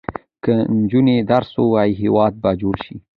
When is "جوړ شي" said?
2.61-2.95